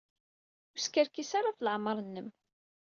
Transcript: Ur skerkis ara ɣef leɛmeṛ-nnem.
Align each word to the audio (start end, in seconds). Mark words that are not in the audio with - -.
Ur 0.71 0.79
skerkis 0.79 1.31
ara 1.37 1.49
ɣef 1.49 1.59
leɛmeṛ-nnem. 1.61 2.27